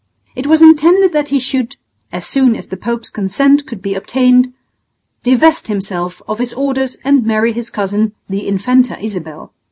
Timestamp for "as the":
2.55-2.75